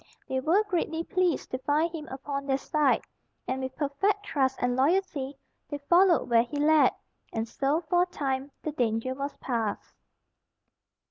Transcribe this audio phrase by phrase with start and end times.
[0.27, 3.03] They were greatly pleased to find him upon their side,
[3.47, 5.37] and, with perfect trust and loyalty,
[5.69, 6.91] they followed where he led;
[7.31, 9.93] and so for a time the danger was past.